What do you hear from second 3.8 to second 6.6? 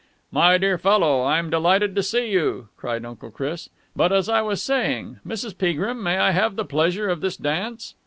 "But, as I was saying, Mrs. Peagrim, may I have